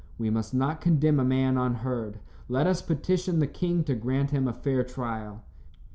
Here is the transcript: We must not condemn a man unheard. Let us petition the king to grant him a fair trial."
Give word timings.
We 0.17 0.31
must 0.31 0.51
not 0.51 0.81
condemn 0.81 1.19
a 1.19 1.23
man 1.23 1.57
unheard. 1.59 2.17
Let 2.49 2.65
us 2.65 2.81
petition 2.81 3.37
the 3.37 3.45
king 3.45 3.83
to 3.83 3.93
grant 3.93 4.31
him 4.31 4.47
a 4.47 4.53
fair 4.53 4.83
trial." 4.83 5.43